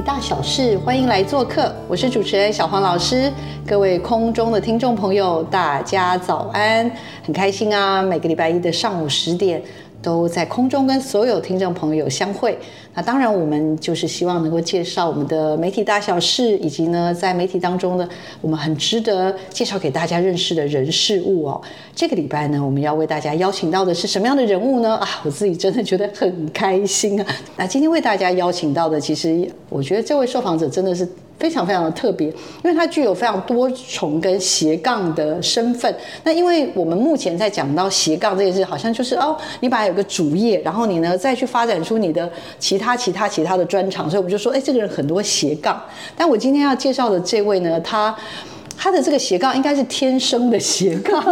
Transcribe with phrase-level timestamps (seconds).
[0.00, 1.72] 大小事，欢迎来做客。
[1.88, 3.32] 我是主持人小黄老师，
[3.66, 6.90] 各位空中的听众朋友，大家早安，
[7.24, 8.02] 很开心啊！
[8.02, 9.62] 每个礼拜一的上午十点。
[10.02, 12.58] 都在空中跟所有听众朋友相会。
[12.94, 18.08] 那当然，我们就是希望能够介绍我们的媒体大小事，以及呢，在媒体当中呢，
[18.40, 21.60] 我们很值得介绍给大家认识的人事物哦。
[21.94, 24.94] 这个礼拜呢，我们要为大家邀请到的是什么样的人物呢？
[25.02, 27.26] 啊，我自己真的觉得很开心啊。
[27.56, 31.08] 那今天为大家邀请到的，其实我觉得这位受访者真的是。
[31.36, 35.92] 非常非常的特别，因为他具有非常多重跟斜杠的身份。
[36.22, 45.82] 那因为我们目前在讲到斜杠这件事，好像就是哦，你把它有个主业，然后你呢再去发展出你的其他他其他其他的专长，所以我们就说，哎，这个人很多斜杠。
[46.16, 48.14] 但我今天要介绍的这位呢，他。
[48.76, 51.22] 他的这个斜杠应该是天生的斜杠。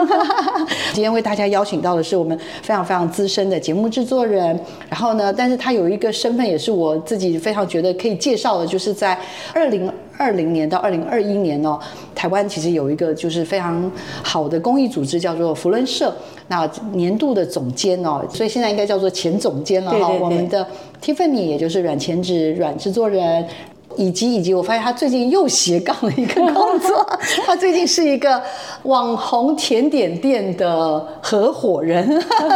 [0.94, 9.18] 今天为大家邀请到的是我们非常非常资深的节目制作人，然后呢，但是他有一个身份也是我自己非常觉得可以介绍的，就是在
[9.52, 11.76] 二零二零年到二零二一年哦，
[12.14, 13.90] 台湾其实有一个就是非常
[14.22, 16.14] 好的公益组织叫做福伦社，
[16.48, 20.08] 那年度的总监哦，所以现在应该叫做前总监了哈。
[20.08, 20.66] 我们的
[21.02, 23.46] Tiffany 也就是软前指软制作人。
[23.94, 27.06] 以及以及，我发现他最近又斜杠了一个工作，
[27.44, 28.42] 他最近是一个
[28.84, 32.08] 网红甜点店的合伙人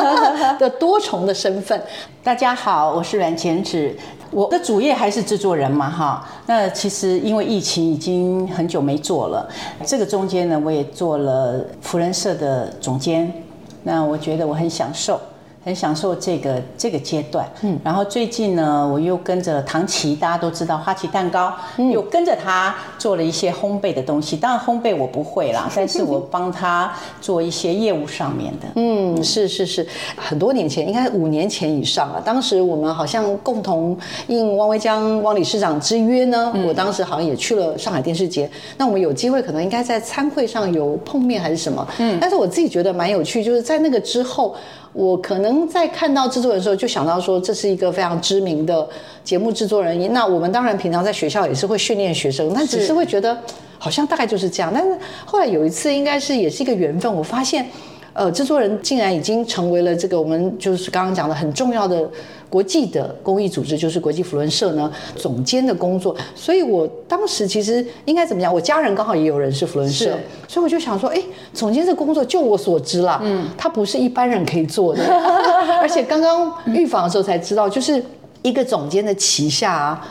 [0.59, 1.79] 的多重的身份。
[2.25, 3.95] 大家好，我是阮前指，
[4.31, 6.27] 我的主业还是制作人嘛，哈。
[6.47, 9.47] 那其实因为疫情已经很久没做了，
[9.85, 13.31] 这个中间呢，我也做了福人社的总监，
[13.87, 15.21] 那我觉得我很享受。
[15.67, 21.53] 很享受这个这个阶段，嗯，然后最近呢，我又跟着唐琪，大家都知道花旗蛋糕，
[21.93, 24.37] 又跟着他做了一些烘焙的东西。
[24.37, 28.69] 当然烘焙我不会啦， 但是我帮他做一些业务上面的。
[28.77, 29.85] 嗯，是是是，
[30.17, 32.23] 很多年前，应该五年前以上了。
[32.25, 38.49] 当时我们好像共同应汪维江汪理事长之约呢，我当时好像也去了上海电视节。
[38.79, 41.85] 那我们有机会可能应该在餐会上有碰面还是什么？
[41.99, 44.55] 嗯，但是我自己觉得蛮有趣，就是在那个之后。
[44.97, 48.89] 我可能在看到制作人的时候，就想到说这是一个非常知名的
[49.23, 50.11] 节目制作人。
[50.15, 53.37] 那我们当然平常在学校也是会训练学生，但只是会觉得
[53.79, 54.73] 好像大概就是这样。
[54.75, 57.67] 但是后来有一次，应该是也是一个缘分，我发现。
[58.17, 62.09] 呃，制作人竟然已经成为了这个我们就是刚刚讲的很重要的
[62.49, 66.17] 国际的公益组织，就是国际福伦社呢总监的工作。
[66.35, 68.53] 所以我当时其实应该怎么讲？
[68.53, 70.17] 我家人刚好也有人是福伦社，
[70.49, 71.23] 所以我就想说，哎，
[71.53, 75.05] 总监这工作，就我所知啦，嗯，他不是一般人可以做的。
[75.83, 78.03] 而且刚刚预防的时候才知道，就是
[78.41, 80.09] 一个总监的旗下啊。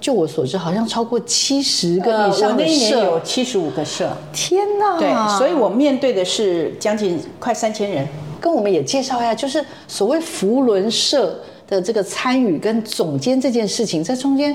[0.00, 4.08] 就我所知，好像超过七十个以上的社，有七十五个社。
[4.32, 4.98] 天哪！
[4.98, 8.06] 对，所以我面对的是将近快三千人。
[8.40, 14.54] 跟我们也介绍一下，就是所谓福伦社的这个参与跟总监这件事情，在中间，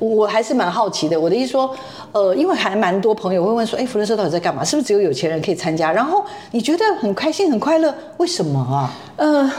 [0.00, 1.18] 我还是蛮好奇的。
[1.18, 1.72] 我的意思说，
[2.10, 4.64] 呃，因为还蛮多朋友会问说，哎，福伦社到底在干嘛？
[4.64, 5.92] 是不是只有有钱人可以参加？
[5.92, 8.92] 然后你觉得很开心、很快乐，为什么啊？
[9.16, 9.50] 呃。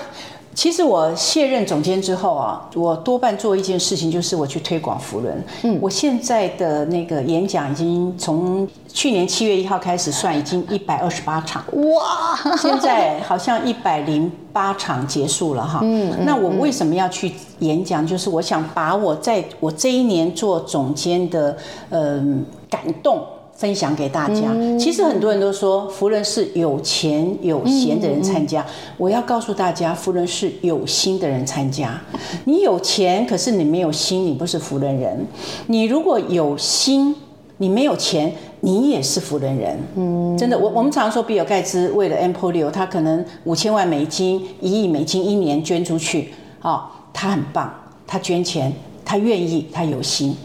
[0.53, 5.43] 其实我卸任总监之后啊，我多半做一件事情，就是我去推广福伦。
[5.63, 11.63] 嗯，我现在的那个演讲已经从去年七月一号开始算，已经一百二十八场。
[11.73, 12.55] 哇！
[12.57, 15.79] 现在好像一百零八场结束了哈。
[15.81, 18.05] 嗯，那我为什么要去演讲？
[18.05, 21.57] 就是我想把我在我这一年做总监的
[21.89, 23.25] 嗯感动。
[23.55, 24.53] 分享给大家。
[24.77, 28.65] 其实很多人都说福人是有钱有闲的人参加，
[28.97, 31.99] 我要告诉大家，福人是有心的人参加。
[32.45, 35.25] 你有钱，可是你没有心，你不是福人人。
[35.67, 37.15] 你如果有心，
[37.57, 39.77] 你没有钱，你也是福人人。
[39.95, 46.83] 嗯，真的，我我们常说比尔盖茨为了 Emporio，他可能五千万美金、一亿美金一年捐出去，哦，
[47.13, 47.71] 他很棒，
[48.07, 48.73] 他捐钱，
[49.05, 50.35] 他愿意，他有心。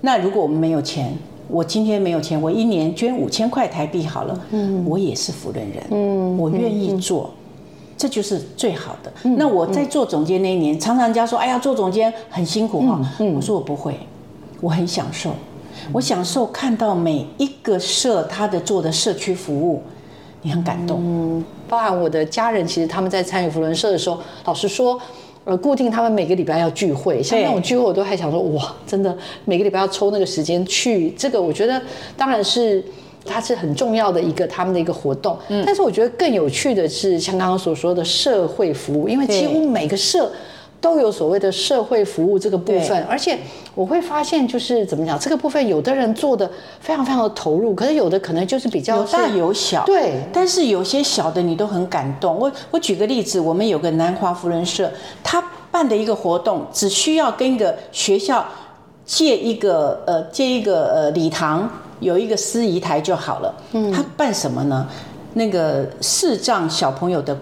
[0.00, 1.12] 那如果我们没有钱？
[1.48, 4.40] 我今天没有钱，我一年捐五千块台币好了。
[4.50, 5.84] 嗯，我也是福人人。
[5.90, 7.30] 嗯，我愿意做，
[7.96, 9.12] 这就是最好的。
[9.36, 13.00] 那我在做总监那一年，常常人家说：“哎呀，做总监很辛苦哈。”
[13.34, 13.98] 我说我不会，
[14.60, 15.30] 我很享受。
[15.92, 19.82] 我享受看到每一个社他的做的社区服务，
[20.42, 21.44] 你很感动。
[21.68, 24.98] 包含我的家人，其实他们在参与福伦社的时候，老实说，
[25.44, 31.80] 呃，固定他们每个礼拜要聚会，像那种聚会，我都还想说，哇，真的每个礼拜要抽那个时间去，这个我觉得
[32.16, 32.82] 当然是
[33.24, 35.36] 它是很重要的一个他们的一个活动。
[35.66, 40.30] 但是我觉得更有趣的是，像刚刚所说的社会服务，因为几乎每个社。
[40.84, 43.38] 都有所谓的社会服务这个部分，而且
[43.74, 46.48] 我会发现，就是怎么讲，这个部分有的人做的
[46.78, 50.20] 非常非常的投入，可是有的可能就是比较有大有小，对。
[50.30, 52.38] 但是有些小的你都很感动。
[52.38, 54.90] 我我举个例子，我们有个南华福人社，
[55.22, 58.44] 他办的一个活动，只需要跟一个学校
[59.06, 61.66] 借一个呃借一个呃礼堂，
[62.00, 63.54] 有一个司仪台就好了。
[63.72, 63.90] 嗯。
[63.90, 64.86] 他办什么呢？
[65.32, 67.34] 那个视障小朋友的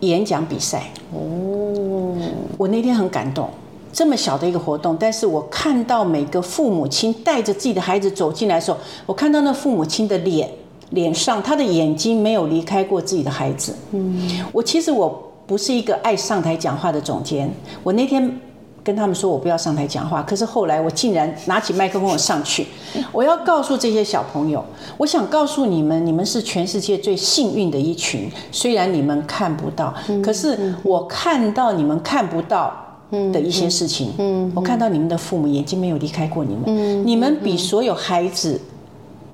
[0.00, 0.90] 演讲比赛。
[1.12, 2.14] 哦。
[2.56, 3.48] 我那天很感动，
[3.92, 10.48] 这么小的一个活动，但是我看到每个父母亲带着自己的孩子走进来的时候，我看到那父母亲的脸，
[10.90, 13.74] 脸上他的眼睛没有离开过自己的孩子。
[13.92, 17.50] 嗯，我其实我不是一个爱上台讲话的总监，
[17.82, 18.40] 我那天。
[18.86, 22.64] 跟他们说我不要上台讲话，可是后来我竟然拿起麦克风我上去，
[23.10, 24.64] 我要告诉这些小朋友，
[24.96, 28.30] 我想告诉你们，你们是全世界最幸运的一群。
[28.52, 29.92] 虽然你们看不到，
[30.22, 32.72] 可是我看到你们看不到
[33.10, 34.12] 的一些事情。
[34.54, 38.60] 我看到你们的父母眼睛没有离开过你们，你们比所有孩子。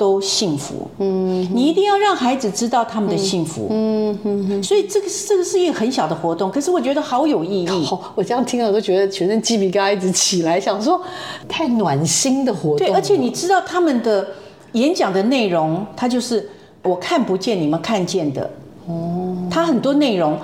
[0.02, 7.88] 都幸福，嗯，你一定要让孩子知道他们的幸福，嗯哼，所以这个这个是一个很小的活动，可是我觉得好有意义。
[8.16, 11.00] 我这样听了都觉得全身鸡皮疙瘩一直起来，想说
[11.48, 12.78] 太暖心的活动。
[12.78, 14.26] 对，而且你知道他们的
[14.72, 16.50] 演讲的内容，它就是
[16.82, 18.50] 我看不见，你们看见的。
[18.88, 20.36] 哦，他很多内容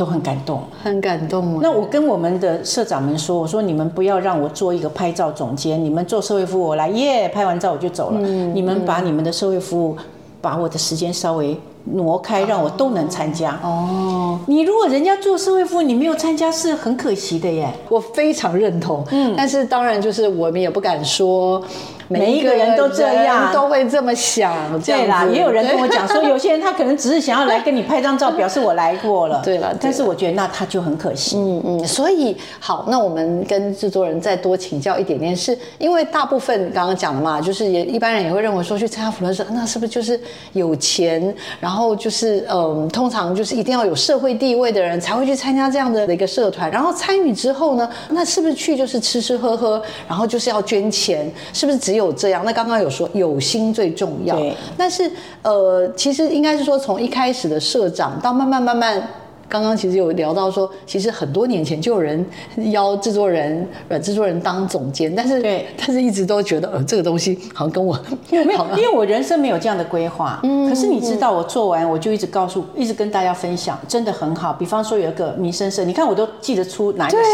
[0.00, 1.60] 都很感动，很感动。
[1.60, 8.20] 那我跟我们的社长们说，我说你们不要让我做一个拍照总监，你们做社会服务，我来耶，拍完照我就走了。
[8.54, 9.94] 你们把你们的社会服务，
[10.40, 11.54] 把我的时间稍微
[11.84, 13.60] 挪开，让我都能参加。
[13.62, 17.70] 哦，你如果人家做社会服务，你没有参加是很可惜的耶。
[17.90, 19.04] 我非常认同。
[19.10, 21.62] 嗯，但是当然就是我们也不敢说。
[22.10, 24.52] 每一个人都这样，都会这么想。
[24.80, 29.40] 对啦，也有人跟我讲说， 有些人他可能只是想要来跟你拍张照，表示我来过了。
[29.44, 31.36] 对了，但是我觉得那他就很可惜。
[31.36, 40.20] 嗯嗯，所以好，那我们跟制作人再多请教一点点，是因为大部分刚刚讲的嘛，就是也一般人也会认为说去参加福伦社，那是不是就是
[40.52, 51.99] 有钱，然后就是嗯，通常就是一定要有社会地位的人才会去参加这样的一个社团，然后参与之后呢，那是不是去就是吃吃喝喝，然后就是要捐钱，是不是只有？
[52.04, 54.36] 有这样，那刚刚有说有心最重要，
[54.76, 55.10] 但是
[55.42, 59.02] 呃，其实应该是说从一开始的社长到慢慢慢慢，
[59.48, 62.24] 刚刚其实有聊到说，其实很多年前就有人
[62.70, 67.98] 邀制作人、软制作人当总监，但是对， 但是一直都觉得呃这个东西好像跟我
[68.30, 70.38] 没有，因为我人生没有这样的规划。
[70.44, 74.52] 嗯，可是你知道我做完我就一直告诉，一直跟大家分享，真的很好。
[74.52, 77.24] 比方说有一个民生社，你看我都记得出哪一个社，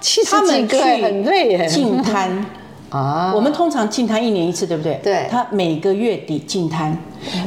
[0.00, 2.44] 七十几个很累耶，净滩。
[2.90, 5.00] 啊，我们通常进摊一年一次，对不对？
[5.02, 5.26] 对。
[5.30, 6.96] 他每个月底进摊，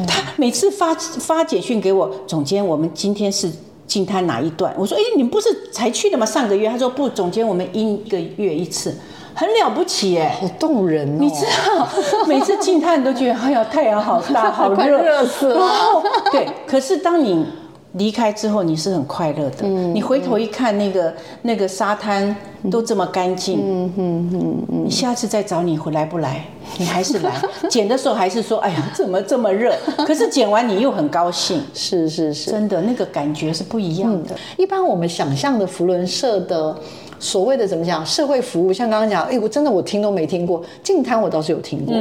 [0.07, 3.50] 他每次发发简讯给我，总监，我们今天是
[3.88, 4.74] 进摊哪一段？
[4.77, 6.25] 我说，哎，你们不是才去的吗？
[6.25, 8.94] 上个月，他说不，总监，我们一个月一次，
[9.33, 11.18] 很了不起耶，好动人哦。
[11.19, 11.88] 你知道，
[12.27, 16.03] 每次进摊都觉得，哎呀，太阳好大，好热， 热死了。
[16.31, 17.46] 对，可是当你。
[17.93, 22.36] 离开之后你是很快乐的，你回头一看那个那个沙滩
[22.69, 24.29] 都这么干净，嗯嗯
[24.72, 26.46] 嗯你下次再找你回来不来？
[26.77, 27.31] 你还是来
[27.69, 29.75] 剪的时候还是说，哎呀，怎么这么热？
[30.05, 34.36] 可是剪完你又很高兴， 是是是，真的那个感觉是不一样的。
[34.58, 36.75] 一般我们想象的福伦社的。
[37.19, 40.63] 所谓的怎么讲社会服务，像刚刚讲，哎，我真的我听都没听过。
[40.81, 41.95] 净滩我倒是有听过，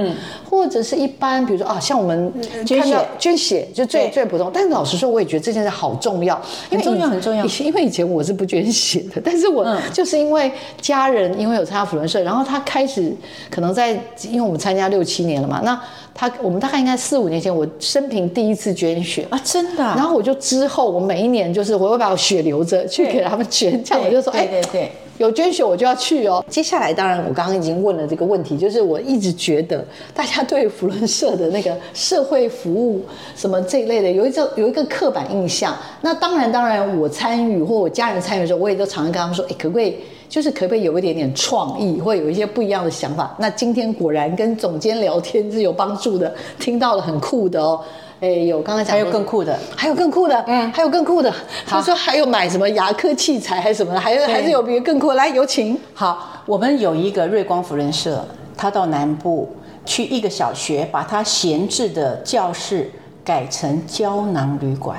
[0.48, 2.32] 或者是一般，比如说啊，像我们
[2.64, 4.50] 捐血，捐血就最最普通。
[4.54, 7.44] 但是老实说，我也觉得这件事好重要，很重要很重要。
[7.60, 13.12] 因为以前我是不捐血的， 但是我就是因为家人因为有参加辅仁社，然后他开始
[13.50, 13.90] 可能在，
[14.30, 15.78] 因为我们参加六七年了嘛，那
[16.18, 19.84] 他我们大概应该四五年前，我生平第一次捐血啊，真的。
[19.84, 24.90] 然后我就之后我每一年就是我会把我血留着去给他们捐，这样我就说，哎，对对。
[25.18, 26.44] 有捐血我就要去哦。
[26.48, 29.84] 接下来，当然我刚刚已经问了这个问题，就是我一直觉得
[30.14, 33.00] 大家对福伦社的那个社会服务
[33.34, 35.76] 什么这一类的，有一种有一个刻板印象。
[36.02, 39.96] 那当然，当然我参与或我家人参与的时候，我也都常常跟他们说，哎，可不可以
[40.28, 43.35] 就是可不可以有一点点创意，或有一些不一样的想法？
[43.38, 47.80] 那今天果然跟总监聊天是有帮助的，听到了很酷的哦。
[48.20, 51.32] 哎，有刚才讲还有更酷的，还有更酷的，嗯，还有更酷的。
[51.64, 55.12] 他说还有买什么牙科器材还是什么的，还有还是有别更酷。
[55.12, 55.78] 来，有请。
[55.94, 58.25] 好，我们有一个瑞光福人社，
[58.56, 59.49] 他到南部
[59.87, 62.90] 去一个小学，把他闲置的教室
[63.25, 64.99] 改成胶囊旅馆。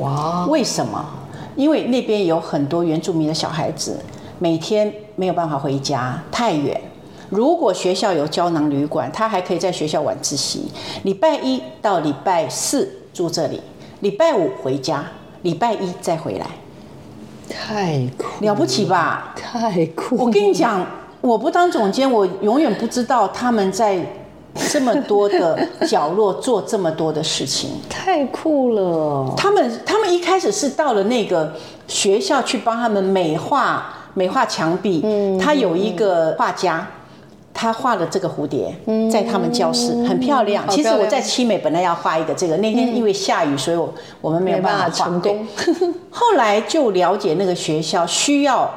[0.00, 1.02] 哇，为什么？
[1.54, 3.96] 因为那边有很多原住民的小孩子，
[4.38, 6.80] 每天没有办法回家，太远。
[7.30, 10.70] 如果学校有胶囊旅馆，他还可以在学校晚自习，
[11.02, 13.60] 礼拜一到礼拜四住这里，
[14.00, 15.04] 礼拜五回家，
[15.42, 16.46] 礼拜一再回来，
[17.50, 19.34] 太酷了不起吧？
[19.36, 20.16] 太酷！
[20.16, 20.86] 我跟你讲，
[21.20, 23.98] 我不当总监，我永远不知道他们在
[24.70, 27.72] 这么多的角落做这么多的事情。
[27.90, 29.34] 太酷了！
[29.36, 31.52] 他们他们一开始是到了那个
[31.86, 36.86] 学校去帮他们美化美化墙壁，嗯，他有一个画家。
[37.60, 38.72] 他画了这个蝴蝶，
[39.10, 40.64] 在他们教室很漂亮。
[40.68, 45.44] 其实我在七美本来要画一个这个，那天因为下雨，所以我我们没有办法成功。
[46.08, 48.70] 后来就了解那个学校需要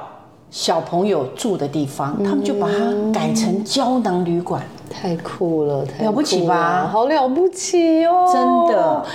[0.49, 2.77] 小朋友住的地方，他们就把它
[3.13, 4.63] 改成胶囊旅馆。
[4.91, 6.87] 太酷了，了不起吧？
[6.91, 9.05] 好了不起哦，真的。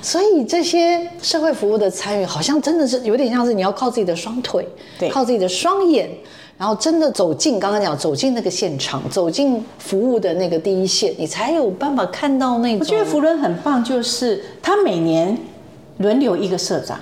[0.00, 4.66] 所以这些社会服务的参与，好像真的是有点像是你要靠自己的双腿，
[4.98, 6.08] 对，靠自己的双眼。
[6.56, 12.78] 然后真的走进刚刚讲走进那个现场，走进服务的那个第一线，你才有办法看到那种。
[12.78, 15.36] 我觉得福伦很棒，就是他每年
[15.98, 16.96] 轮流一个社长。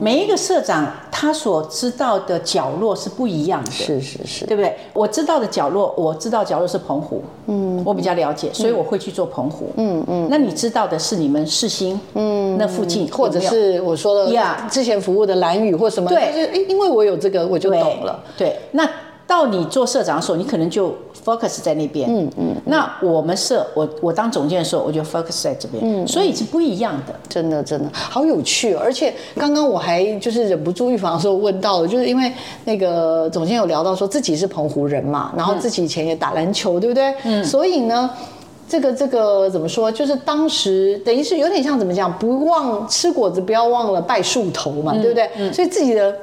[0.00, 4.76] 每一个社长他所知道的角落是不一样的，是是是，对不对？
[4.92, 10.28] 我知道的角落，我知道角落是澎湖，嗯，我比较了解，所以我会去做澎湖，嗯嗯。
[10.30, 18.88] 那你知道的是你们世新，嗯，那附近或者是我说的呀，之前服务的蓝屿或什么，对，就是因为我有这个，我就懂了，对，那。
[19.26, 22.08] 到你做社长的时候，你可能就 focus 在那边。
[22.08, 22.54] 嗯嗯。
[22.66, 25.82] 那我们社，我我当总监的时候，我就 focus 在这边。
[25.82, 26.06] 嗯。
[26.06, 28.74] 所以是不一样的，真的真的好有趣。
[28.74, 32.30] 而且刚刚我还就是忍不住预防的时候问到了，就是因为
[32.64, 37.14] 那个总监有聊到说自己是澎湖人嘛，然后自己以前也打篮球，对不对？
[37.24, 37.42] 嗯。
[37.42, 38.10] 所以呢，
[38.68, 39.90] 这个这个怎么说？
[39.90, 42.12] 就是当时等于是有点像怎么讲？
[42.18, 45.30] 不忘吃果子，不要忘了拜树头嘛，对不对？
[45.36, 45.50] 嗯。
[45.50, 46.14] 所以自己的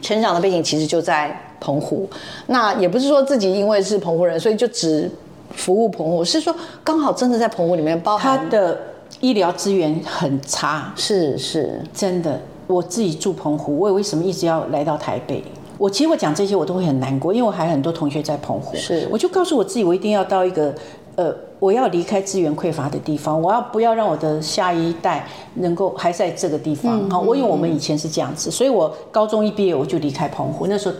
[0.00, 1.40] 成长的背景其实就在。
[1.64, 2.06] 澎湖，
[2.48, 5.10] 那也不是说自己因为是澎湖人，所以就只
[5.54, 8.78] 服务澎湖，是说刚好真的在澎湖里面包含他的
[9.20, 12.38] 医疗资源很差，是是真的。
[12.66, 15.42] 我自己住澎湖，我为什么一直要来到台北？
[15.78, 20.74] 我其实我讲这些我都会很难过，因为我还很多同学在澎湖，是我就告诉我自己，我一定要到一个
[21.16, 27.08] 呃，我要离开资源匮乏的地方，我要不要让我的下一代能够还在这个地方？
[27.10, 30.94] 好，我因为我们以前是这样子，所以我高中一毕业我就离开澎湖，那时候。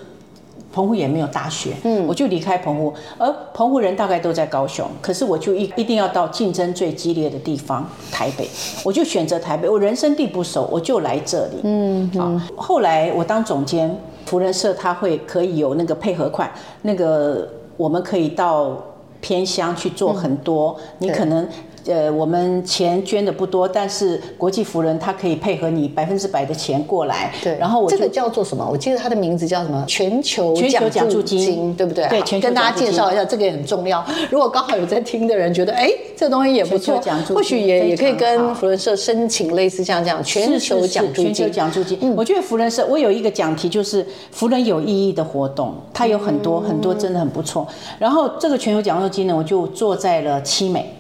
[0.74, 8.48] 澎湖也没有大学，嗯，我就离开澎湖，而澎湖人大概都在高雄，可是我就一一定要到竞争最激烈的地方台北，
[8.82, 16.50] 我就选择台北，我人生地不熟，我就来这里，嗯，好，后来我当总监，福人社他会可以有那个配合款，
[16.82, 18.76] 那个我们可以到
[19.20, 21.48] 偏乡去做很多，你可能。
[21.86, 27.32] 呃，我们钱捐的不多，但是国际福人他可以配合你百分之百的钱过来。
[27.42, 28.66] 对，然后我这个叫做什么？
[28.70, 29.84] 我记得他的名字叫什么？
[29.86, 32.08] 全球全球奖助金，对不对？
[32.08, 34.04] 对，跟大家介绍一下，这个也很重要。
[34.30, 37.00] 如果刚好有在听的人觉得，哎，这东西也不错，
[37.34, 41.34] 或许也也可以跟福人社申请类似像这样全球奖助金。
[41.34, 47.66] 全球奖助金，我觉得福人社我有一个讲题，就是福人有意义的活动，它有很多很多，真的很不错。
[47.98, 50.94] 然后这个全球奖助金呢，我就坐在了七美。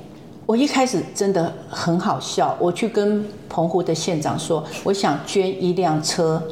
[0.46, 6.42] 我一开始真的很好笑，我去跟澎湖的县长说，我想捐一辆车，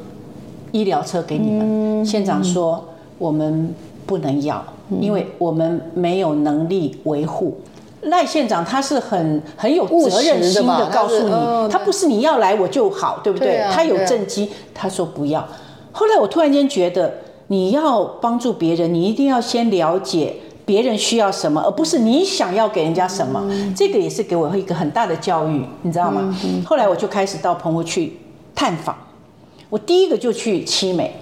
[0.70, 2.04] 医疗车给你们。
[2.04, 2.82] 县长说
[3.18, 3.74] 我们
[4.06, 4.64] 不能要，
[4.98, 7.58] 因为我们没有能力维护。
[8.02, 13.62] 赖县长他是很很有责任心的，告诉你，他不是你要来我就好，对不对？
[13.70, 15.46] 他有政绩，他说不要。
[15.92, 17.12] 后来我突然间觉得，
[17.48, 20.34] 你要帮助别人，你一定要先了解。
[20.72, 26.34] 别人需要什么，而不是你想要给人家什么，这个也是给我一个很大的教育，你知道吗？
[26.64, 28.16] 后来我就开始到澎湖去
[28.54, 28.96] 探访，
[29.68, 31.14] 我第一个就去七美，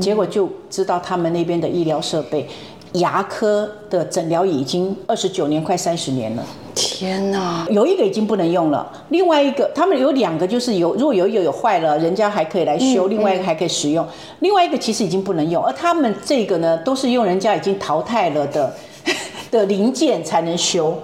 [0.00, 2.48] 结果就知道他们那边的医疗设备。
[2.94, 6.42] 牙科的诊疗已经二十九年，快三十年了。
[6.76, 7.66] 天哪！
[7.68, 14.06] 有一个已经不能用了，另外一个他们有两个，就是有如果有一个有坏了，人家还可以来修，另外一个还可以使用。
[14.38, 18.72] 另外一个其实已经不能用，而他们这个呢，都是用人家已经淘汰了的
[19.54, 21.00] 的零件才能修。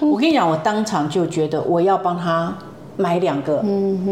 [0.00, 2.54] 我跟你讲，我当场就觉得我要帮他。
[3.00, 3.64] 买两个，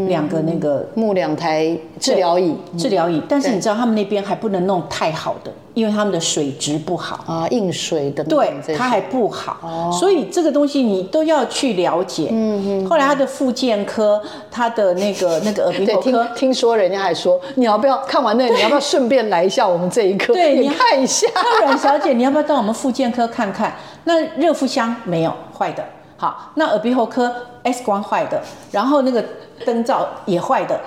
[0.07, 3.21] 两个那个木两台治疗椅，治疗椅。
[3.29, 8.23] 但是你知道他们那边还不能弄太好的，因为他们的水质不好啊，硬水的。
[8.23, 12.29] 对，它还不好，所以这个东西你都要去了解。
[12.31, 12.89] 嗯嗯。
[12.89, 20.33] 后来他的复健科，他的那个 那个耳鼻喉科，听说人家还说，你要不要看完那， 你要不要顺便来一下我们这一科？
[20.33, 21.27] 对，你看一下。
[21.61, 23.75] 阮小姐，你要不要到我们复健科看看？
[24.05, 25.83] 那热敷箱没有坏的。
[26.19, 27.33] 好，那耳鼻喉科
[27.63, 29.23] X 光坏的，然后那个
[29.65, 30.77] 灯罩也坏的，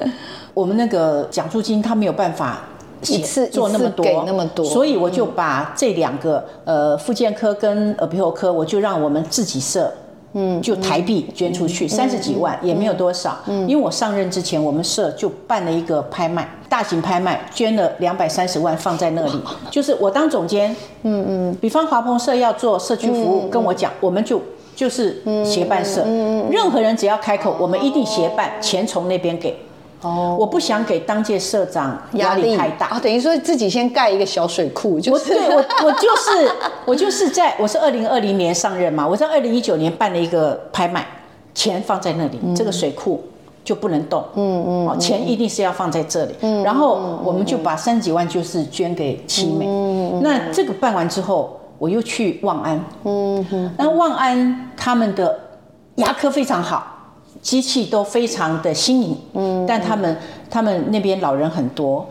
[0.52, 2.58] 我们那个奖助金他没有办法
[3.00, 9.90] 写一次做那么多，给那么多所以我就把这两个呃复健科跟耳鼻喉科，我就让我们自己设。
[10.36, 13.38] 嗯，就台币捐出去三十几万，也没有多少。
[13.46, 19.40] 嗯，因为我上任之前，我们社就办了一个拍卖，大型拍卖，捐了两百三十万放在那里。
[19.70, 20.74] 就是我当总监，
[21.04, 24.42] 嗯嗯，比方华鹏社要做社区服务，跟我讲，我们就
[24.74, 26.04] 就是协办社，
[26.50, 29.56] 任何人只要开口，我们一定协办，钱从那边给。
[30.02, 32.88] 哦，我不想给当届社长压力太大。
[32.88, 36.52] 啊，等于说自己先盖一个小水库，就是我对我我就是
[36.84, 41.06] 我就是在我是二零二零年上任嘛，我在二零一九年办了一个拍卖，
[41.54, 43.22] 钱放在那里，这个水库
[43.64, 44.22] 就不能动。
[44.34, 46.34] 嗯嗯，哦，钱一定是要放在这里。
[46.42, 49.64] 嗯，然后我们就把三十几万就是捐给七美。
[49.66, 52.82] 嗯那这个办完之后，我又去望安。
[53.04, 55.38] 嗯哼，那望安他们的
[55.96, 56.92] 牙科非常好。
[57.42, 60.16] 机器都非常的新颖，嗯，但他们
[60.48, 62.06] 他们那边老人很多，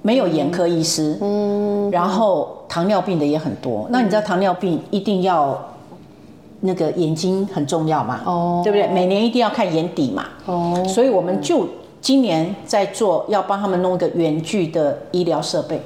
[0.00, 3.86] 没有眼科医师，嗯，然后糖尿病的也很多。
[3.90, 5.62] 那你知道糖尿病一定要
[6.60, 8.20] 那个眼睛很重要嘛？
[8.24, 8.88] 哦，对不对？
[8.88, 10.24] 每年一定要看眼底嘛？
[10.46, 11.68] 哦，所以我们就
[12.00, 15.82] 今年在做，要帮他们弄一个远距的医疗设备。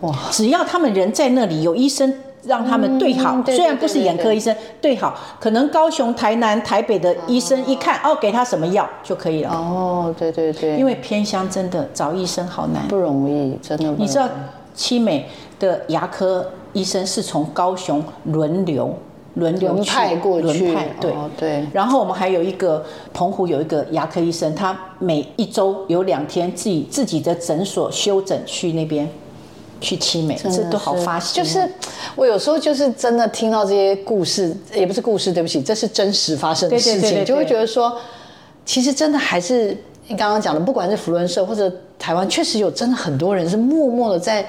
[0.00, 2.14] 哇，只要他们人在那里，有医生。
[2.46, 9.50] 让他们对好，虽然不是眼科医生，对好，可能高雄、台南、台北的医生一看，哦，给他什么药就可以了。
[9.50, 13.92] 哦，对对对，因为偏乡真的找医生好难，不容易，真的。
[13.98, 14.28] 你知道，
[14.74, 18.94] 七美的牙科医生是从高雄轮流
[19.34, 21.66] 轮流派过去，轮派对对。
[21.72, 29.08] 然后我们还有一个澎湖有一个牙科医生，他每一周有两天自己自己的诊所休诊去那边。
[29.80, 31.42] 去凄美，这都好发心。
[31.42, 31.68] 就是
[32.14, 37.96] 我有时候就是真的听到这些故事，也不是故事，对不起，这是真实发生的事情，就会觉得说，
[38.64, 39.76] 其实真的还是
[40.08, 44.44] 你刚刚讲的，不管是福伦社或者台湾，确实有真的很多人是默默的在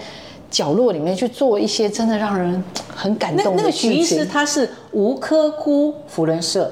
[0.49, 2.63] 角落里面去做一些真的让人
[2.95, 6.71] 很感动的那个许医师他是吴科窟福伦社。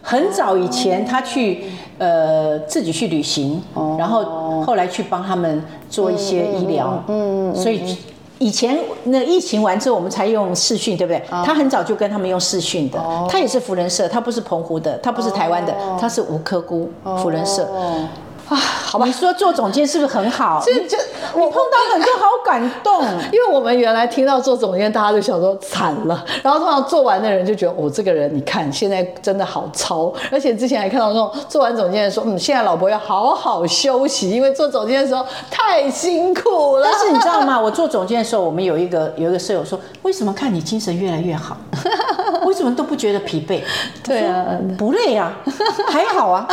[0.00, 1.64] 很早以前，他去
[1.98, 3.60] 呃自己去旅行，
[3.98, 7.96] 然后后来去帮他们做一些医疗，嗯，所以
[8.38, 11.22] 以前那疫情完之后，我们才用视讯，对不对？
[11.28, 12.98] 他很早就跟他们用视讯的，
[13.28, 16.88] 他也是福人社，他不是澎湖的，他不是台湾的，他是吴科姑
[17.20, 17.68] 福人社。
[18.48, 20.62] 啊，好吧，你说做总监是不是很好？
[20.64, 20.96] 这这
[21.34, 36.88] 我碰到很多好感动， 因为我们原来听到做总监，大家就想说惨了，然后通常做完的人就觉得，哦，这个人你看现在真的好糙，而且之前还看到那种做完总监的说，嗯，现在老婆要好好休息，因为做总监的时候太辛苦了。
[36.90, 37.60] 但是你知道吗？
[37.60, 41.56] 我做总监的时候，我们有一个有一个舍友说，为什么看你精神越来越好？
[42.48, 43.62] 为什么都不觉得疲惫？
[44.02, 45.36] 对啊，不累啊，
[45.88, 46.48] 还好啊，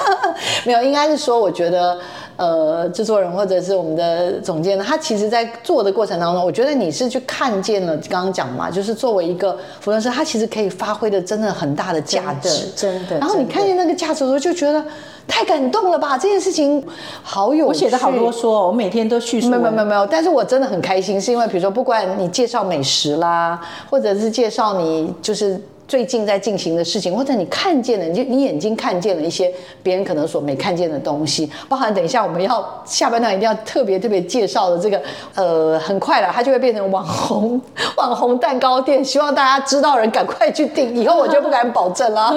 [0.64, 1.40] 没有，应该是说。
[1.40, 1.98] 我觉得，
[2.36, 13.18] 呃，制作人或者是我们的总监，他其实在做的过程当中，我觉得你是去看见了，刚刚讲嘛，就是作为一个服装师，他其实可以发挥的真的很大的价值，真的。
[13.18, 14.84] 然后你看见那个价值的时候，就觉得
[15.26, 16.18] 太感动了吧？
[16.18, 16.84] 这件事情
[17.22, 25.60] 好有，我写的好啰嗦、哦，我每天都叙述，没有没有没有，但是我真的很开心，是因为比如说，不管你介绍美食啦，或者是介绍你就是。
[25.90, 29.52] 最近在进行的事情，或者你看见了，你就你眼睛看见了一些
[29.82, 35.02] 别人可能所没看见的东西，包含等一下我们要下半段一定要特别特别介绍的这个，
[35.34, 37.60] 呃，很快了，它就会变成网红
[37.98, 42.32] 网红蛋糕店，希望大家知道人赶快去订，以后我就不敢保证了，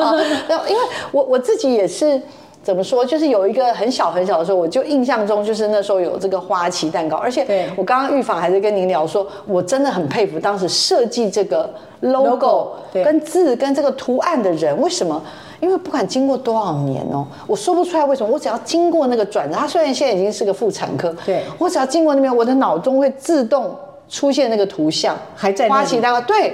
[0.68, 2.20] 因为我我自己也是。
[2.64, 3.06] 怎么说？
[3.06, 14.80] 就是有一个很小很小的时候，我就印象中就是那时候有这个花旗蛋糕，而且我刚刚预防还是跟您聊说，我真的很佩服当时设计这个 logo 跟字跟这个图案的人。
[14.82, 15.22] 为什么？
[15.60, 18.30] 因为不管经过多少年哦，我说不出来为什么。
[18.30, 23.74] 我只要经过那个转折，他虽然现在已经是个妇产科，对我只要经过那边，我的脑中会自动
[24.10, 26.20] 出现那个图像，还在花旗蛋糕。
[26.20, 26.54] 对，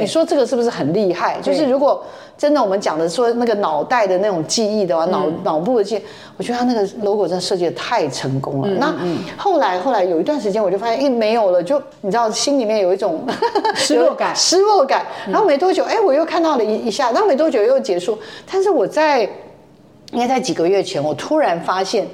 [0.00, 1.40] 你说这个是不是很厉害？
[1.42, 2.04] 就是如果。
[2.38, 6.00] 真的，我们讲的说那个脑袋的那种记忆的话，脑脑部的记，
[6.36, 8.68] 我觉得他那个 logo 真的设计的太成功了。
[8.78, 8.94] 那
[9.36, 13.26] 后来后来有一段时间，我就发现，哎，没有了，就你知道，心里面有一种
[13.74, 15.04] 失落感， 失落感。
[15.26, 18.16] 然后没多久，哎，我又看到了一一下，然后没多久又结束。
[18.48, 19.28] 但是我在
[20.12, 22.06] 应该在几个月前，我突然发现，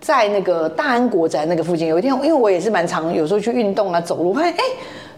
[0.00, 4.64] 在那个大安国宅那个附近，有一天，因为我也是蛮常有时候去运动啊，走路，发现哎。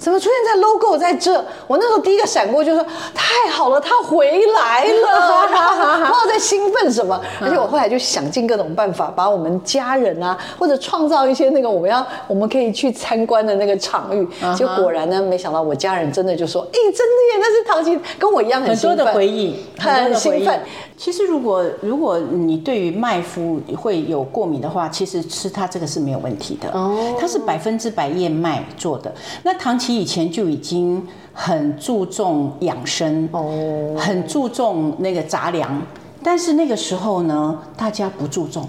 [0.00, 1.32] 怎么出现在 logo 在这？
[1.66, 5.46] 我那时候第一个闪过，就是说太好了，他回来了。
[6.00, 7.20] 然后在兴奋什么？
[7.38, 14.26] 而且我后来就想尽各种办法，把我们家人啊，或者创造一些那个我们要我们可以去参观的那个场域。
[14.56, 20.58] 结果果然呢，没想到我家人真的就说：“哎，真的耶，那是陶琪，跟我一样很很多的回忆，很兴奋。”
[21.00, 26.70] 其实，如果如果你对于麦麸会有过敏的话，其实吃它这个是没有问题的。
[26.72, 29.10] 哦，它是百分之百燕麦做的。
[29.42, 35.80] 那唐琪以前就已经很注重养生，哦，很注重那个杂粮。
[36.22, 38.68] 但是那个时候呢，大家不注重。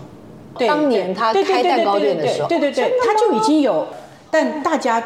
[0.57, 3.85] 当年他开蛋糕店的时候，对对对，他就已经有，
[4.29, 5.03] 但大家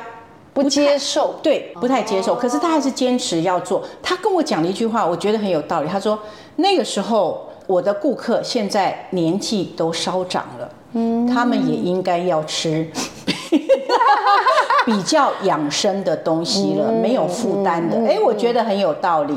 [0.55, 2.33] 不接受，对，不太接受。
[2.33, 3.83] 可是他还是坚持要做。
[4.01, 5.87] 他跟我讲了一句话，我觉得很有道理。
[5.87, 6.17] 他说。
[6.57, 12.89] 那个时候，我的顾客现在年纪都稍长了，嗯，他们也应该要吃
[14.85, 17.97] 比较养生的东西了，没有负担的。
[18.07, 19.35] 哎，我觉得很有道理。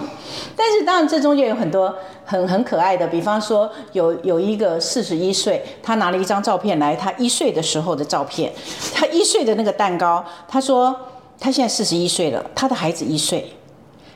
[0.55, 1.95] 但是当然，这中间有很多
[2.25, 8.53] 很很可爱的，比方说有有一个四十一岁，他拿了一张照片来，他一岁的时候的照片，
[8.95, 10.95] 他一岁的那个蛋糕，他说
[11.41, 13.53] 他现在四十一岁了，他的孩子一岁，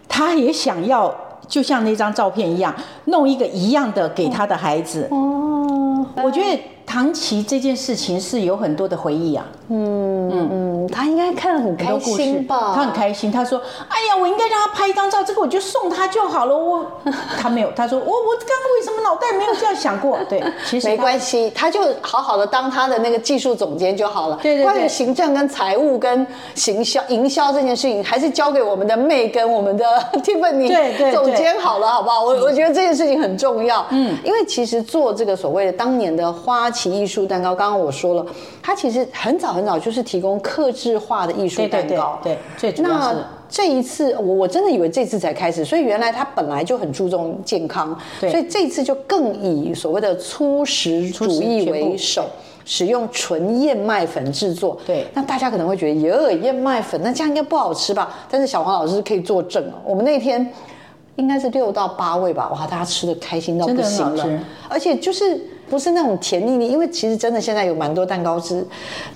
[0.08, 1.14] 他也想要。
[1.48, 2.74] 就像那张照片一样，
[3.06, 5.06] 弄一个一样的给他的孩子。
[5.10, 6.58] 哦，我觉得。
[6.92, 12.74] 唐琪这件事情是有很多的回忆啊，嗯嗯嗯，他应该看了很开心吧？
[12.74, 16.84] 他很开心，他说：“哎呀，我应该让他拍一张照，这个我就送他就好了。”我
[17.40, 24.36] 他没有，他说：“我我刚刚为什么脑袋没有这样想过？”对，其实没关系，他就好好的当他的那个技术总监就好了。
[24.42, 29.86] 对对对，关于行政跟财务跟行销营销这件事情，还是交给我们的妹跟我们的
[30.22, 32.22] Tiffany 对对总监好了，好不好？
[32.22, 33.82] 我我觉得这件事情很重要。
[33.88, 36.70] 嗯，因为其实做这个所谓的当年的花。
[36.82, 38.26] 奇艺术蛋糕，刚刚我说了，
[38.60, 42.18] 它其实很早很早就是提供克制化的艺术蛋糕。
[42.20, 43.18] 对，最主要是
[43.48, 52.24] 这一次，我我真的以为这次才开始，所以原来他本来就很注重健康，所以这次就更以所谓的粗食主义为首，
[52.64, 54.76] 使用纯燕麦粉制作。
[54.84, 58.12] 对，那大家可能会觉得，哟，燕麦粉那这样应该不好吃吧？
[58.28, 60.52] 但是小黄老师可以作证哦，我们那天
[61.14, 64.26] 应该是六到八位吧，哇，大家吃的开心到不行了，
[64.68, 65.40] 而且就是。
[65.72, 68.62] 不是那种甜腻腻，因为其实真的现在有蛮多蛋糕师，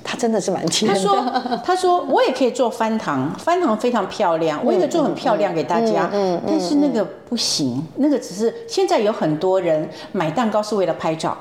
[0.03, 0.99] 他真的是蛮甜的。
[0.99, 6.09] 他说：“他说我也可以做翻糖，翻糖非常漂亮，我也可以做很漂亮给大家。
[6.15, 11.37] 嗯但是那个不行，那个只是现在有很多人买蛋糕是为了拍照，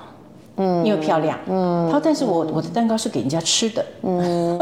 [0.58, 1.40] 嗯，因为漂亮。
[1.48, 3.86] 嗯，他说：但是我我的蛋糕是给人家吃的。
[4.04, 4.60] 嗯，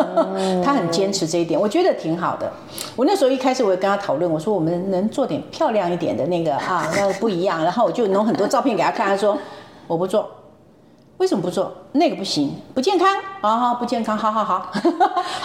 [0.63, 2.48] 他很坚持这一点，我觉得挺好的。
[2.96, 7.63] 我那时候一开始我也跟他讨论，我说我们能做点漂亮一点的那个啊，那个不一样。
[7.63, 9.36] 然后我就弄很多照片给他看，他说
[9.88, 10.30] 我不做。”
[11.23, 12.53] 为什么不做那个不行？
[12.73, 13.07] 不健康
[13.39, 13.73] 啊！
[13.75, 14.69] 不健康，好好好。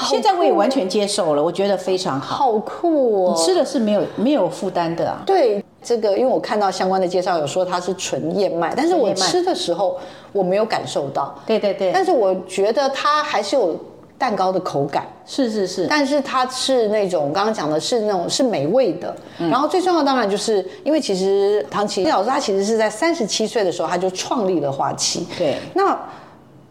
[0.00, 2.34] 现在我也完全接受了，我觉得非常好。
[2.34, 3.34] 好酷哦！
[3.36, 5.22] 你吃的是没有没有负担的啊。
[5.24, 9.96] 对这个，因为我看到相关的介绍有说它是纯燕麦，但是我吃的时候
[10.32, 11.32] 我没有感受到。
[11.46, 11.92] 对对对。
[11.92, 13.76] 但是我觉得它还是有。
[14.18, 19.14] 蛋糕的口感是是是，但是它是那种刚刚讲的是那种是美味的。
[19.38, 25.24] 然后最重要当然就是因为其实唐琪老师他其实是在三十七岁的时候他就创立了花旗。
[25.38, 25.96] 对，那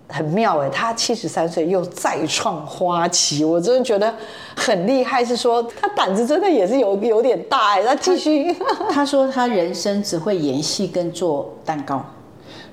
[0.10, 4.14] 很妙哎，他七十三岁又再创花旗，我真的觉得
[4.56, 5.24] 很厉害。
[5.24, 8.54] 是说他胆子真的也是有有点大哎，他继续。
[8.90, 12.04] 他说他人生只会演戏跟做蛋糕。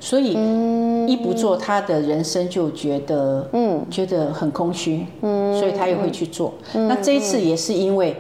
[0.05, 0.37] 所以
[1.07, 6.53] 一不做，他的人生就觉得嗯，觉得很空虚，嗯，所以他也会去做。
[6.75, 8.15] 那这一次也是因为，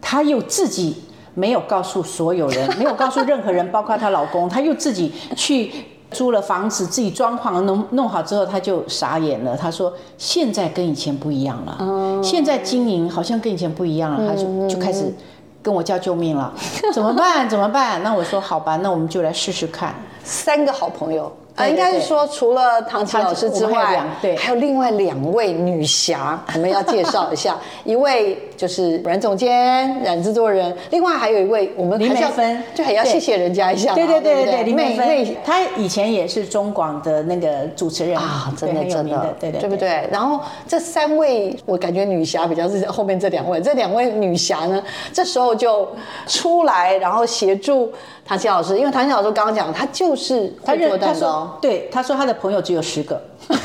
[0.00, 0.94] 他又自己
[1.34, 5.72] 没有告诉所有人， 没有告诉任何人，包括她老公，他又自己去
[6.12, 9.56] 租了房子，自己装潢弄弄好之后，他就傻眼了。
[9.56, 15.12] 他说：“现在跟以前不一样了，现在经营好像跟以前不一样了。”他就就开始
[15.60, 16.54] 跟我叫救命了，
[16.94, 17.48] 怎么办？
[17.48, 18.04] 怎么办？
[18.04, 19.92] 那我说好吧，那我们就来试试看。
[20.28, 21.34] 三个好朋友。
[21.56, 27.56] 啊，应该是说，除了唐琪老师之外，对，还有另外两位女侠，我们要介绍一下。
[27.82, 33.94] 一位就是阮总监、阮制作人，另外还有一位，我们林美芬，就还要谢谢人家一下。
[33.94, 40.08] 对对对对对，林美芬，她以前也是中广的那个主持人啊，真的真的，对对，对不对？
[40.10, 45.88] 然后这三位，我感觉女侠比较是后面这两位，这两位女侠呢，这时候就
[46.26, 47.92] 出来，然后协助。
[48.26, 51.58] 唐琪老师，因为唐琪老师刚刚讲，他就是会做蛋糕。
[51.62, 53.54] 对，他说他的朋友只有十个，不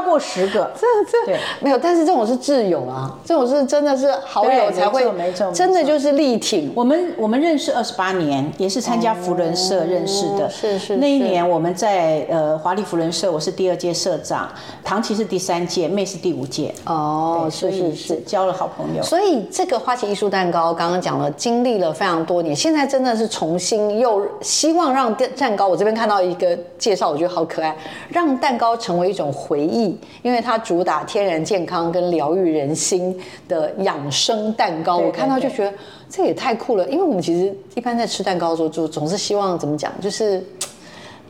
[0.00, 0.70] 超过十个。
[0.74, 5.04] 这这对没有，但是这种是挚友啊，这种是真的是好友才会
[5.52, 6.72] 真的就是力挺。
[6.74, 10.46] 我们我们认识二十八年，也是参加福伦社认识的。
[10.46, 14.48] 哦是是那一年我们在呃华丽福伦社，我是第二届社长，
[14.82, 16.74] 唐琪是第三届，妹是第五届。
[16.86, 18.20] 哦，所以是是是。
[18.20, 19.02] 交了好朋友。
[19.02, 27.76] 所以这个花旗艺术蛋糕，刚刚讲了，经历了非常多年，现在真的是重新又希望让蛋蛋糕，我这边看到一个介绍，我觉得好可爱，
[28.08, 29.89] 让蛋糕成为一种回忆，
[30.22, 35.72] 因为它主打天然健康跟疗愈人心的养生蛋糕，对我看到就觉得
[36.08, 40.44] 这也太酷了，因为我们其实一般在吃蛋糕的时候，就总是希望怎么讲，就是。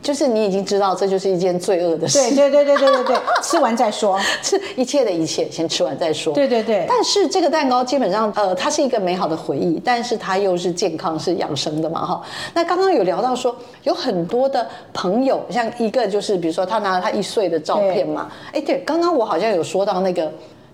[0.01, 4.19] 就是你已经知道这就是一件罪恶的事，对对对对对对对， 吃完再说。
[4.41, 6.33] 吃一切的一切，先吃完再说。
[6.33, 12.21] 对对对但是这个蛋糕基本上，呃，它是一个美好的回忆，但是它又是健康、是养生的嘛，哈。
[12.53, 20.31] 那刚刚有聊到说，有很多的朋友，像一个就是，比如说他拿了他一岁的照片嘛，哎，对，刚刚我好像有说到那个。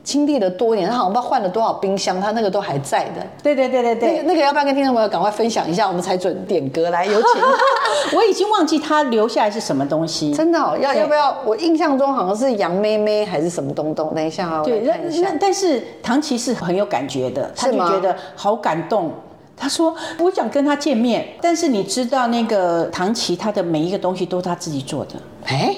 [0.07, 3.21] 经历了多年，他好像不知道换了多少冰箱，他那个都还在的。
[3.43, 5.85] 对对对对那个对，那个要不要跟听众朋友赶快分享一下？
[5.85, 7.41] 我们才准点歌来，有请。
[8.17, 10.33] 我已经忘记他留下来是什么东西。
[10.33, 11.35] 真的哦，要要不要？
[11.45, 14.15] 我印象中好像是杨妹妹还是什么东东。
[14.15, 15.37] 等一下啊，我对，那那。
[15.37, 19.11] 但是唐琪是很有感觉的，他就觉得好感动。
[19.59, 25.15] 他说：“我想跟他见面，但是你知道那个唐琪，他的每一个东西都是他自己做的。
[25.45, 25.75] 哎，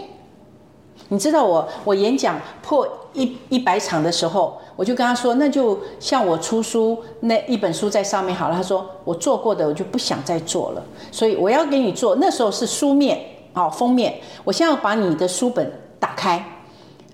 [1.09, 8.55] 你知道我我演讲破一一百场的时候，我就跟他说，那就像我出书那一本书在上面好了。
[8.55, 12.15] 他说我做过的我就不想再做了，所以我要给你做。
[12.15, 13.19] 那时候是书面
[13.53, 16.43] 哦封面，我现在要把你的书本打开。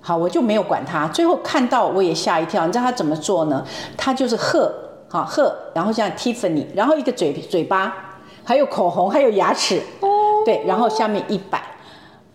[0.02, 1.08] 好，我就没有管他。
[1.08, 3.66] 最后看到我也吓一跳，你知道他怎么做呢？
[3.98, 4.72] 他就是鹤，
[5.08, 9.82] 好鹤，然后像 Tiffany，然后一个嘴嘴巴，还有口红，还有牙齿，
[10.46, 11.60] 对，然后下面一百，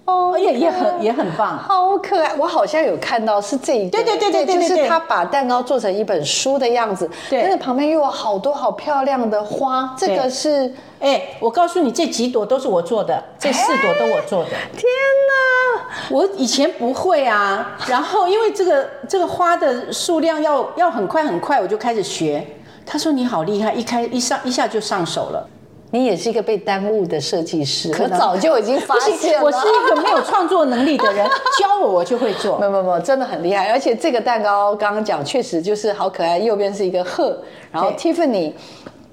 [0.06, 1.58] 哦也也很也很棒。
[1.58, 2.34] 好可爱！
[2.36, 14.50] 我好像有看到是这一个，对对对对对就是他把蛋糕做成一本书的样子，对但是旁边又有好多好漂亮的花，这个是哎，我告诉你，这几朵都是我做的，这四朵都我做的。
[14.72, 16.10] 天哪！
[16.10, 22.44] 我以前不会啊，然后因为这个这个花的数量要要很快很快，我就开始学。
[22.84, 25.48] 他说你好厉害，一开一上一下就上手了。
[25.90, 29.44] 你也是一个被耽误的设计师，我可能早就已经发现了。
[29.44, 31.26] 我是一个没有创作能力的人，
[31.59, 32.66] 教我我就会做没。
[32.66, 37.37] 有没有没有，真的很厉害，而且这个蛋糕刚刚讲确实就是好可爱，右边是一个鹤，
[37.72, 38.53] 然后 Tiffany。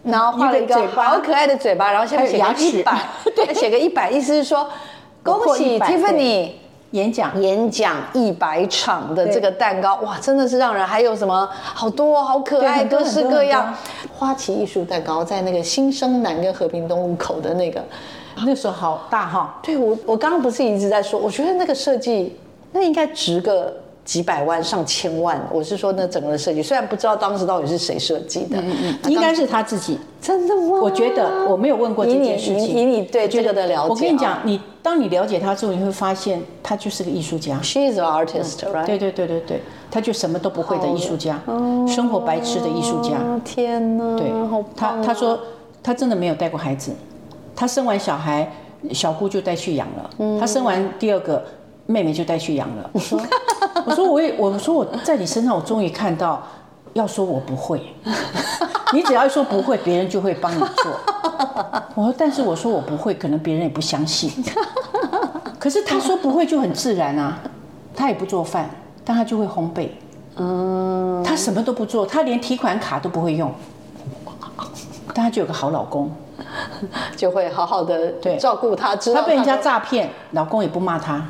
[0.04, 2.98] 然后画了一个好可爱的嘴巴，然后下面写个一百，
[3.36, 4.66] 对，写个一百，意思是说
[5.22, 6.52] 恭喜 Tiffany
[6.92, 7.42] 演讲。
[7.42, 13.74] 演讲一百场的这个蛋糕，哇，真的是让人还有什么好多好可爱，各式各样。
[14.14, 17.84] 花旗艺术蛋糕在那个新生南跟和平东路口的那个，
[18.46, 22.36] 那时候好大哈，对我我刚刚不是一直在说，我觉得那个设计
[22.72, 23.76] 那应该值个
[24.08, 25.38] 几百万上千万。
[25.52, 30.00] 我是说那整个的设计，虽然不知道当时到底是谁设计的，嗯应该是他自己。
[30.22, 30.80] 真的吗？
[30.82, 32.58] 我觉得我没有问过这件事情。
[32.58, 37.60] 以以你对这个的了解，我跟你讲啊，你当你了解他之后，你会发现他就是个艺术家。
[37.62, 38.86] ，She is an artist, right？
[38.86, 41.40] 对对对对对，他就什么都不会的艺术家，
[41.86, 43.16] 生活白痴的艺术家。
[43.18, 45.38] 啊天哪，对好，他他说
[45.84, 46.92] 他真的没有带过孩子，
[47.54, 48.50] 他生完小孩
[48.94, 51.46] 小姑就带去养了，嗯他生完第二个
[51.88, 52.90] 妹妹就带去养了。
[52.94, 53.20] 我说
[53.86, 56.44] 我说我也我说我在你身上我终于看到，
[56.94, 57.82] 要说我不会，
[58.94, 60.92] 你只要一说不会，别人就会帮你做。
[61.96, 64.32] 我说但是我说我不会，可能别人也不相信。
[65.58, 67.40] 可是他说不会就很自然啊，
[67.96, 68.70] 他也不做饭，
[69.04, 69.90] 但他就会烘焙。
[70.36, 73.52] 嗯，他什么都不做，他连提款卡都不会用，
[75.14, 76.12] 但他就有个好老公，
[77.16, 81.26] 就会好好的对照顾他，知道他被人家的诈骗，老公也不骂他，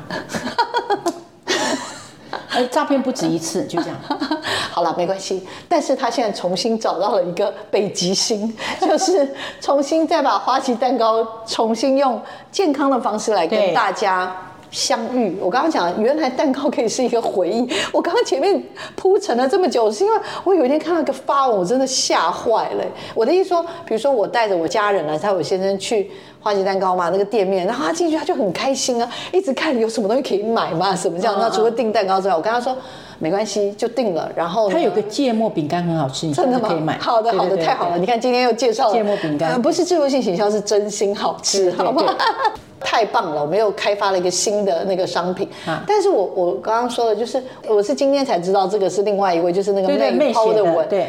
[2.58, 3.96] 而诈骗不止一次，就这样。
[4.72, 5.46] 好了，没关系。
[5.68, 14.34] 但是他现在重新找到了一个北极星， 就是重新再把花旗蛋糕重新用健康的方式来跟大家。
[14.70, 17.68] 相遇，我刚刚讲，原来蛋糕可以是一个回忆。
[17.92, 18.62] 我刚刚前面
[18.96, 22.84] 铺陈了这么久，是因为我有一天看到一个发文，我真的吓坏了。
[23.14, 31.34] 我的意思说，比如说我带着我家人来，带我先生去花旗蛋糕嘛那个店面，然后他进去他就很开心啊，一直看有什么东西可以买嘛，什么这样。
[31.36, 32.76] 嗯那除了订蛋糕之外，我跟他说
[33.18, 34.30] 没关系，就定了。
[34.34, 36.98] 然后它有个芥末饼干很好吃，你真的吗可以买。
[36.98, 37.98] 好的，好的，太好了！
[37.98, 42.02] 你看今天又介绍了芥末饼干呃不是智慧性形象，是真心好吃，好吗？
[42.80, 43.40] 太棒了！
[43.40, 51.08] 我们又开发了一个新的那个商品，啊但是我我刚刚说的就是，我是今天才知道这个是另外一位，就是那个妹抛妹写的文，对，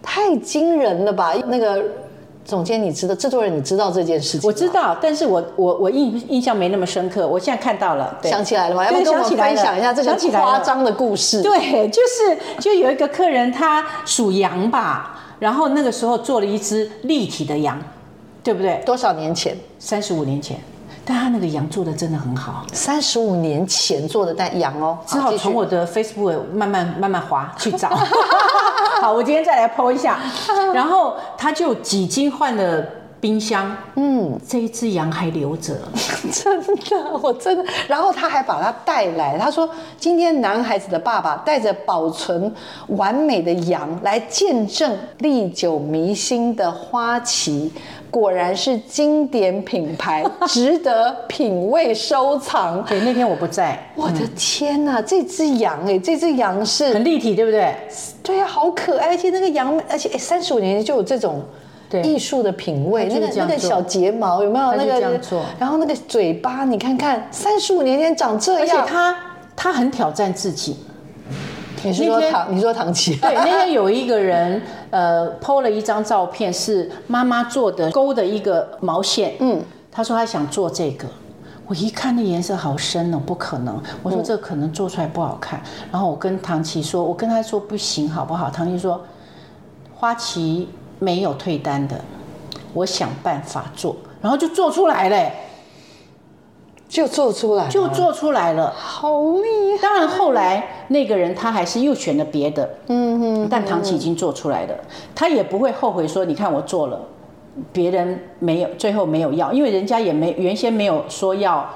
[0.00, 1.34] 太惊人了吧？
[1.48, 1.82] 那个
[2.48, 4.48] 总监你知道，制作人你知道这件事情？
[4.48, 7.28] 我知道，但是我我我印印象没那么深刻。
[7.28, 8.86] 我现在看到了，对想起来了吗？
[8.86, 11.42] 要不跟我分享一下这个夸张的故事？
[11.42, 17.78] 对，就是就有一个客人他属羊吧，然后那个时候做了一只立体的羊，
[18.42, 18.82] 对不对？
[18.86, 19.54] 多少年前？
[19.78, 20.58] 三十五年前，
[21.04, 27.90] 但他那个羊做的真的很好，三十五年前做的但羊哦，只好从我的 Facebook 慢慢慢慢滑去找。
[29.00, 30.18] 好，我今天再来剖一下，
[30.74, 32.84] 然后他就几经换了
[33.20, 35.74] 冰箱，嗯，这一只羊还留着，
[36.32, 37.64] 真的，我真的。
[37.88, 42.52] 然后他还把它带来，他说今天男孩子的爸爸带着保存
[42.88, 47.72] 完美的羊来见证历久弥新的花旗。
[48.10, 52.82] 果然是经典品牌，值得品味收藏。
[52.88, 57.74] 对，那天我不在，我的天哪，这只羊哎，这只羊是很立体，对不对？
[58.22, 61.57] 对呀、好可爱，而且那个羊，而且三十五年前就有这种对
[62.02, 64.72] 艺术的品味，那个那个小睫毛有没有？
[64.74, 65.20] 那个
[65.58, 68.86] 然后那个嘴巴，你看看，三十五年前长这样而且样。
[68.86, 69.16] 他
[69.56, 70.76] 他很挑战自己。
[71.84, 72.54] 你是说唐？
[72.54, 73.14] 你说唐琪？
[73.16, 79.34] 对，那天有一个人， 呃，PO 了一张照片，是妈妈做的勾的一个毛线。
[79.38, 81.06] 嗯，他说他想做这个，
[81.68, 83.80] 我一看那颜色好深哦，不可能。
[84.02, 85.62] 我说这可能做出来不好看。
[85.92, 88.50] 然后我跟唐琪说，我跟他说不行，好不好？
[88.50, 89.00] 唐琪说，
[89.94, 92.00] 花旗没有退单的，
[92.74, 95.30] 我想办法做，然后就做出来了，
[96.88, 98.72] 就做出来，就做出来了。
[98.76, 99.82] 好厉害。
[99.82, 104.74] 当然，后来那个人他还是又选了别的，嗯哼，但唐琪已经做出来了，
[105.14, 107.00] 他也不会后悔说，你看我做了，
[107.72, 111.68] 别人没有，最后没有要，因为人家也没原先没有说要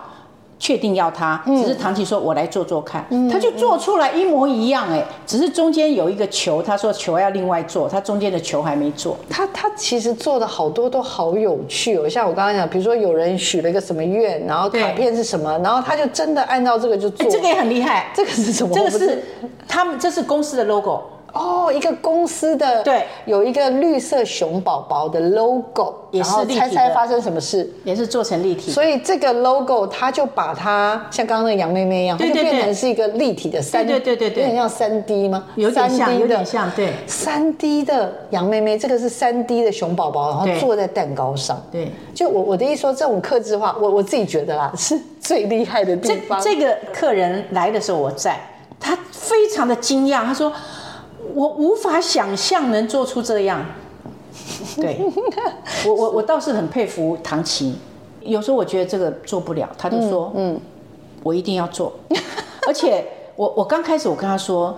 [0.63, 17.27] 确定要他，只是唐琪说我来做做看，他就做出来一模一样，哎，只是中间有一个球，他说球要另外做，他中间的球还没做，他他其实做的好多都好有趣哦，像我刚刚讲，比如说有人许了一个什么愿，然后卡片是什么，然后他就真的按照这个就做。
[17.27, 18.73] 哎，这个也很厉害，这个是什么？
[18.73, 19.21] 这个是
[19.67, 27.69] 他们这是公司的 logo，哦，一个公司的对，有一个绿色熊宝宝的 logo，也是猜猜发生什么事。
[27.85, 35.47] 也是做成立体，所以这个 logo 它就把它像刚刚那个杨妹妹一样，它就变成是一个立体的三，对对对对对有点像三 D 吗？
[35.57, 41.61] 有点像，有点像，对三 D 的杨妹妹，这个是三 D 的熊宝宝，然后坐在蛋糕上。
[41.71, 41.91] 对。
[42.15, 46.41] 就我我的意思说，这种克制化，我我自己觉得啦， 是最厉害的地这方。
[46.41, 48.39] 这个客人来的时候我在，
[48.79, 50.53] 他非常的惊讶，他说
[51.35, 53.65] 我无法想象能做出这样。
[54.77, 54.99] 对，
[55.87, 57.75] 我我我倒是很佩服唐琪，
[58.21, 60.59] 有时候我觉得这个做不了，他就说嗯，
[61.23, 61.93] 我一定要做，
[62.67, 63.05] 而且
[63.37, 64.77] 我我刚开始我跟他说，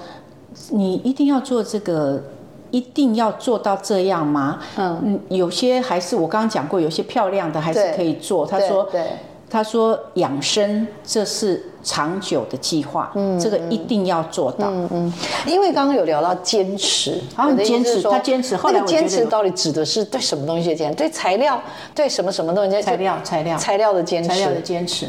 [0.71, 2.23] 你一定要做这个。
[2.71, 4.59] 一定要做到这样吗？
[4.77, 8.45] 嗯，有些还是我刚刚讲过，有些漂亮的还是可以做。
[8.45, 9.11] 他对说，对
[9.55, 14.69] 他说养生这是长久的计划，嗯这个一定要做到。
[14.69, 15.12] 嗯嗯
[15.47, 20.97] 因为刚刚有聊到坚持，他很我的意思是说坚持他坚持后来那个坚持到底指的是对什么东西的坚持？
[20.97, 21.62] 对材料，
[21.95, 22.83] 对什么什么东西？
[22.83, 25.07] 材料，材料，材料的坚持，材料的坚持，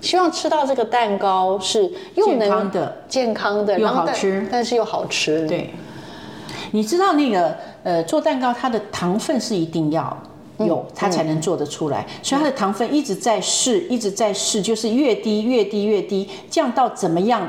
[0.00, 5.68] 希望吃到这个蛋糕是又能健康的健康的，又好吃但是又好吃。，对。
[6.70, 10.16] 你知道那个呃，做蛋糕它的糖分是一定要
[10.58, 17.48] 有，它才能做得出来，所以它的糖分一直在试，一直在试，就是越低越低越低，降到怎么样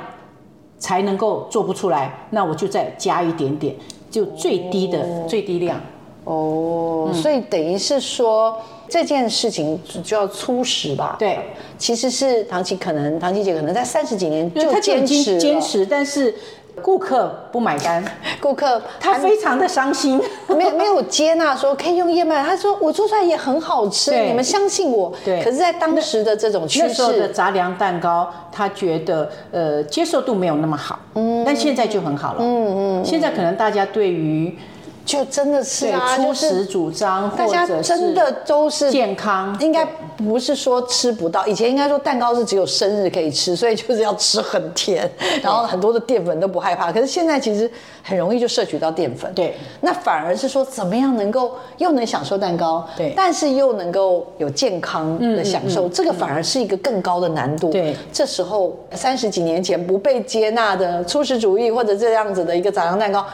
[0.79, 2.27] 才能够做不出来？
[2.31, 3.75] 那我就再加一点点，
[4.09, 5.79] 就最低的、最低量。
[6.25, 11.17] 哦，所以等于是说这件事情就要粗食吧？
[11.19, 11.37] 对，
[11.77, 16.33] 其实是唐琪可能唐琪姐可能在三十几年就坚持坚，持，但是
[16.81, 18.03] 顾客不买单，
[18.41, 20.21] 顾客他非常的伤心。
[20.49, 25.12] 没有没有接纳说可以用燕麦，他说我做出来也很好吃，你们相信我。
[25.23, 25.41] 对。
[25.43, 34.57] 可是，在当时的这种趋那时候的势，杂粮蛋糕，他觉得呃接受度没有那么好，嗯，但现在就很好了，嗯嗯，现在可能大家对于
[35.05, 39.85] 就真的是啊，粗就是食主张，大家真的都是健康，应该
[40.17, 45.09] 不是说吃不到，以前应该说蛋糕是只有生日可以吃，所以就是要吃很甜，
[45.41, 46.91] 然后很多的淀粉都不害怕。
[46.91, 47.69] 可是现在其实
[48.01, 57.69] 很容易就摄取到淀粉，对，那反而是说怎么样能够又能享受蛋糕，对嗯但是又能够有健康的享受，这个反而是一个更高的难度。
[57.69, 63.25] 对这时候三十几年前不被接纳的粗食主义或者这样子的一个杂粮蛋糕。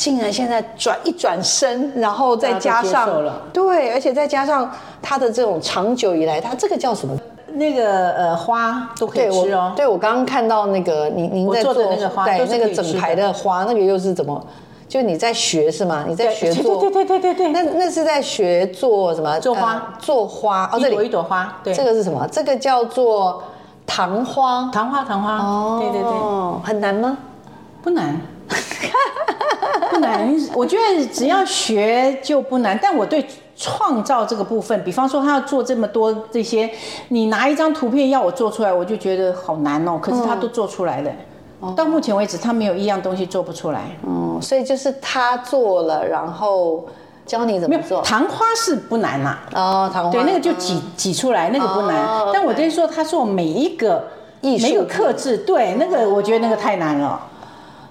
[0.00, 3.06] 竟然现在转一转身，然后再加上
[3.52, 4.70] 对，而且再加上
[5.02, 7.14] 它的这种长久以来，它这个叫什么？
[7.52, 9.76] 那个呃花都可以对吃哦我，。
[9.76, 14.42] 对我刚刚看到那个您您在做的那个花对那个整排的花，那个又是怎么？
[14.88, 16.06] 就你在学是吗？
[16.08, 19.38] 你在学 对做，对对对对对那对，那是在学做什么？
[19.38, 22.26] 做花呃做花哦，这里一朵一朵花，对，这个是什么？
[22.32, 23.42] 这个叫做
[23.84, 24.70] 糖花。
[24.72, 26.10] 糖花糖花，哦，对对对，
[26.66, 27.18] 很难吗？
[27.82, 28.18] 不难，
[29.90, 30.34] 不难。
[30.54, 33.26] 我觉得只要学就不难，但我对
[33.56, 36.70] 创造这个部分，比方说他要做这么多这些，
[37.08, 39.98] 你拿一张图片要我做出来，我就觉得好难哦。
[40.00, 41.10] 可是他都做出来了。
[41.76, 43.82] 到目前为止，他没有一样东西做不出来。
[44.06, 46.86] 嗯，所以就是他做了，然后
[47.26, 48.00] 教你怎没有么做。
[48.00, 52.02] 糖花是不难啦、哦，糖花对，那个就挤挤出来，那个不难。
[52.02, 54.08] 哦但我跟你说，他做每一个
[54.40, 57.20] 艺术每一个克制，对，那个我觉得那个太难了。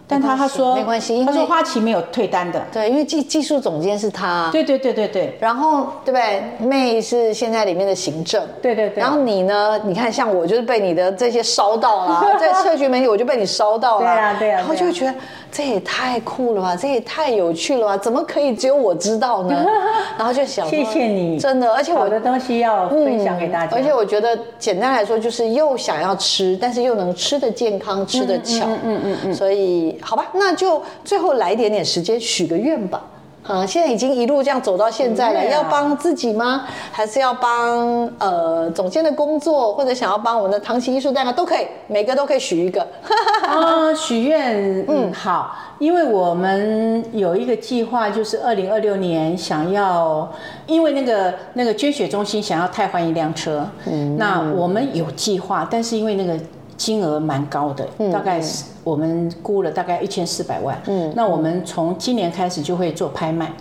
[0.10, 2.60] 但他他说没关系他说花旗没有退单的。
[2.74, 6.44] 对，因为技技术总监是他，对对对对对然后对不对？
[6.60, 9.80] 妹是现在里面的行政，对对对然后你呢？
[9.86, 15.14] 你看，像我就是被你的这些烧到了， 在社群媒体我就被你烧到了，对啊对啊然后就会觉得
[15.52, 19.66] 这也太酷了吧，这也太有趣了吧，怎么可以只有我知道呢？
[20.18, 23.76] 然后就想，谢谢你，真的，而且我的东西要分享给大家。
[23.76, 28.66] 而且我觉得简单来说，就是又想要吃，但是又能吃的健康，吃的巧。
[28.68, 29.34] 嗯嗯嗯嗯。
[29.34, 33.02] 所以好吧，那就最后来一点点时间许个愿吧。
[33.50, 36.66] 啊，现在已经一路这样走到现在了，要帮自己吗？
[36.92, 42.86] 还是要帮呃总监的工作，或者想要帮我们的唐奇艺术蛋糕都可以，每个都可以许一个。
[43.42, 50.32] 啊，许愿，嗯，好，因为我们有一个计划，就是二零二六年想要，
[50.68, 56.38] 因为那个那个捐血中心想要汰换一辆车，嗯，那我们有计划，但是因为那个
[56.80, 63.52] 金额蛮高的，大概是我们估了大概一千四百万，嗯，那我们从今年开始就会做拍卖，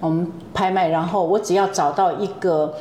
[0.00, 2.74] 我们拍卖，然后我只要找到一个。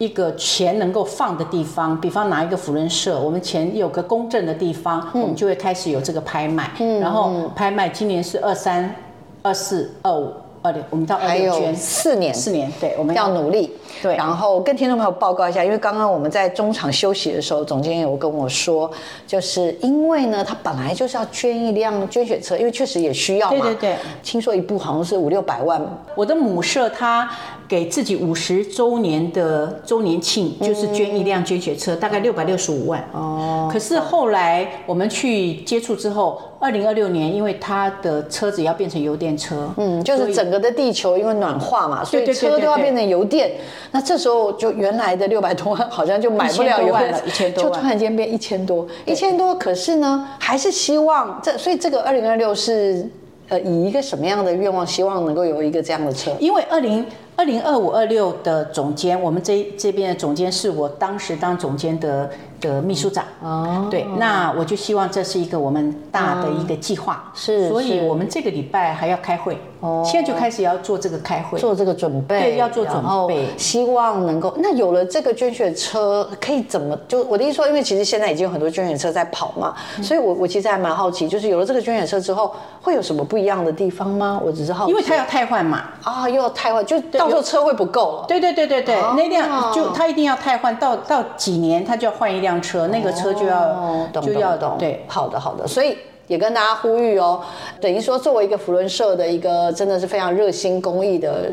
[0.00, 6.72] 一个钱能够放的地方，比方拿一个辅仁社，我们钱有个公正的地方，我们就会开始有这个拍卖。
[7.02, 8.94] 然后拍卖今年是二三、
[9.42, 10.32] 二四、二五、
[10.62, 13.72] 二六，我们到二还有六捐四年，四年，对，我们要努力。
[14.02, 18.90] 对然后跟听众朋友报告一下，因为刚刚我们在中场休息的时候，总监有跟我说，
[19.26, 23.60] 就是因为呢，他本来就是要捐一辆捐血车，因为确实也需要嘛。
[23.60, 23.96] 对对对。
[24.22, 25.80] 听说一部好像是五六百万。
[26.14, 27.30] 我的母社它
[27.70, 33.08] 给自己五十周年的周年庆，就是捐一辆捐血车，大概六百六十五万。
[33.12, 33.70] 哦。
[33.72, 43.52] 可是后来我们去接触之后，二零二六年，因为它的车子要变成油电车，嗯，就是整个的地球因为暖化嘛，所以车都要变成油电。
[43.92, 49.54] 那这时候就原来的六百多万好像就买不了1000多油了1000多就突然间变一千多，一千多。
[49.54, 53.08] 可是呢，还是希望这，所以这个二零二六是
[53.48, 56.32] 呃以一个什么样的愿望，希望能够有一个这样的车？
[56.40, 57.06] 因为二零
[57.40, 62.30] 二零二五二六的总监，我们这这边的总监是我当时当总监的
[62.60, 63.24] 的秘书长。
[63.42, 74.54] 哦，对，那我就希望这是一个我们大的一个计划，是所以我们这个礼拜还要开会，哦现在就开始要做这个开会，做这个准备，对要做准备希望能够。
[74.58, 76.96] 那有了这个捐血车，可以怎么？
[77.08, 84.40] 就我的意思说，因为其实现在已经有很多捐血车在跑嘛，嗯所以我我其实还蛮好奇，就是有了这个捐血车之后，会有什么不一样的地方吗？
[84.44, 85.84] 我只是好奇，因为他要汰换嘛。
[86.02, 88.24] 啊，又要汰换，就到时候车会不够了。
[88.26, 95.04] 对对对对对，哦那辆就他一定要汰换，到到几年他就要换一辆车，那个车就要、就要懂懂对。
[95.06, 95.98] 好的好的，所以
[96.30, 97.42] 也跟大家呼吁哦，
[97.80, 101.50] 等于说作为一个福伦社的一个真的是非常热心公益的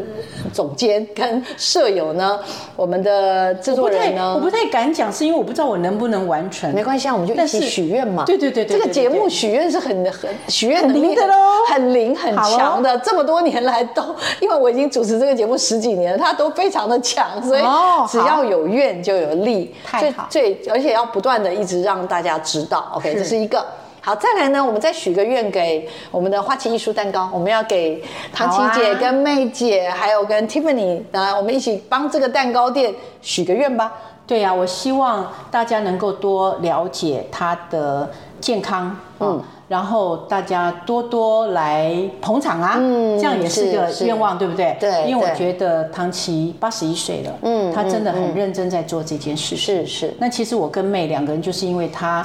[0.54, 2.40] 总监跟舍友呢，
[2.76, 6.72] 我们的制作人呢，我不太敢讲，是因为我不知道我能不能完成。
[6.76, 8.24] 没关系啊，我们就一起许愿嘛。
[8.24, 11.34] 对对对对这个节目许愿是很很许愿能力的咯
[11.68, 12.96] 很灵很强的。
[13.00, 19.74] 这么多年来都，因为我已经主持这个节目十几年了，他都非常的强，所以哦只要有愿就有力。
[19.84, 22.92] 太好最最而且要不断的一直让大家知道。
[22.94, 23.66] OK，这是一个。
[24.02, 33.92] 好，再来呢，我们再许个愿给我们的花旗艺术蛋糕，我们要给唐琪姐、跟妹姐，还有跟 Tiffany，啊，我们一起帮这个蛋糕店许个愿吧。
[34.26, 38.10] 对呀、我希望大家能够多了解他的
[38.42, 44.76] 健康，嗯，然后大家多多来捧场啊，嗯这样也是个愿望，对不对？
[44.82, 49.56] 对因为我对觉得唐琪八十一岁了，嗯嗯，他真的很认真在做这件事。
[49.56, 52.22] 是是那其实我跟妹两个人就是因为他，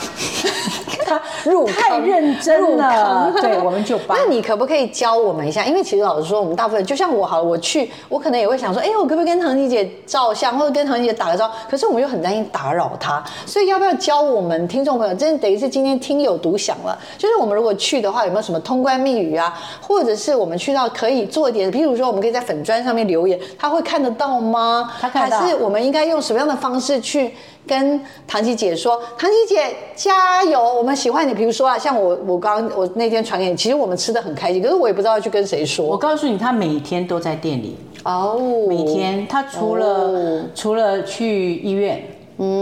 [1.13, 4.25] 他 入太认真入了，坑 对，我们就帮那。
[4.25, 5.65] 你可不可以教我们一下？
[5.65, 11.55] 因为其实老实说，我们大部分就像我好了，我去，我可能也会想说，哎，我可不可以跟唐琪姐照相，或者跟唐琪姐打个招呼？
[11.71, 15.15] 可是我们又很担心打扰她，所以要不要教我们听众朋友？
[15.15, 16.99] 真的等于是今天听友独享了。
[17.19, 19.53] 就是我们如果去的话，有没有什么通关密语啊？
[19.81, 24.93] 或者是我们去到可以做一点，譬如说我们可以在粉砖上面留言，他会看得到吗？
[25.01, 27.35] 他看得到还是我们应该用什么样的方式去？
[27.67, 30.61] 跟唐琪姐说：“唐琪姐加油！
[30.61, 35.97] 我们喜欢你，比如说啊，像我我刚我那天传给你，其实我们吃的很开心，可是我也不知道要去跟谁说我。
[35.97, 42.03] 告诉你，他每天都在店里，哦，每天他除了、哦除了去医院，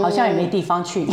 [0.01, 1.05] 好像也没地方去。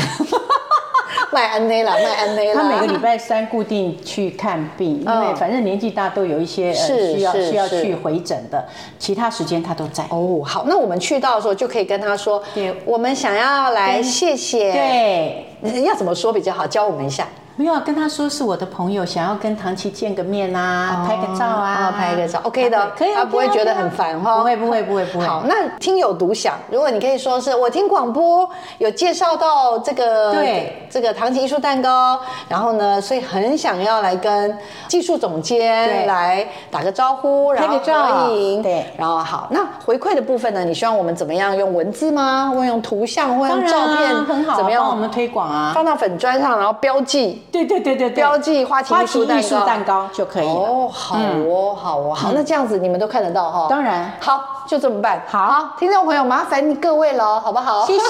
[1.33, 2.61] 卖安内了， 卖安内了。
[2.61, 8.65] 他每个礼拜三固定去看病，因为嗯反正年纪大都有一些呃需要需要去回诊的，
[8.99, 10.05] 其他时间他都在。
[10.11, 12.43] 哦，好，那我们去到的时候就可以跟他说，
[12.85, 16.67] 我们想要来谢谢。，对，要怎么说比较好？
[16.67, 17.27] 教我们一下。
[17.59, 24.39] 没有跟他说是我的朋友，想要跟唐琪见个面啊，拍个照啊哦，拍个照，OK 的，可以，他不会觉得很烦哈。
[24.39, 25.27] 不会不会不会不会。
[25.27, 28.49] 好，那听友独享，如果你可以说是我听广播
[28.79, 34.57] 有介绍到这个对这个唐琪艺术蛋糕，然后呢，所以很想要来跟
[34.87, 42.53] 技术总监对来打个招呼，然后拍个照影，对然后好，那回馈的部分呢，你希望我们怎么样用文字吗？
[42.55, 45.73] 或用图像，或用照片，很好啊，怎么样帮我们推广啊？
[45.75, 47.43] 放到粉砖上，然后标记。
[47.51, 49.25] 对对对对对，标记花旗艺术
[49.65, 50.53] 蛋糕就可以了。
[50.53, 53.67] 哦，好哦，好哦，好，那这样子你们都看得到哈。
[53.69, 55.23] 当然好，就这么办。
[55.27, 57.87] 好听众朋友，麻烦各位了，好不好？
[57.87, 58.01] 谢谢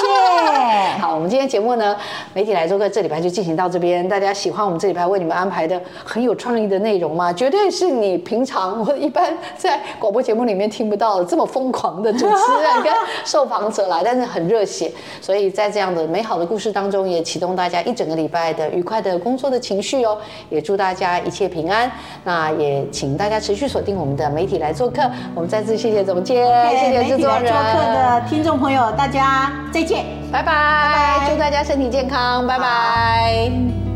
[1.00, 1.96] 好，我们今天节目呢，
[2.34, 4.06] 媒体来做客这礼拜就进行到这边。
[4.08, 7.32] 大家喜欢我们这礼拜为你们安排的很有创意的内容吗？
[7.32, 12.92] 绝对是你平常我一般在广播节目里面听不到的这么疯狂的主持人跟
[13.24, 14.92] 受访者啦，但是很热血。
[15.20, 20.16] 所以在这样的美好的故事当中，也启动大家一整个礼拜的愉快的工作的情绪哦。
[20.48, 21.90] 也祝大家一切平安。
[22.24, 25.02] 那也请大家持续锁定我们的媒体来做客。
[25.34, 30.06] 我们再次谢谢总监，谢谢制作人，做客的听众朋友，大家再见。
[30.32, 33.87] 拜拜，祝大家身体健康，拜拜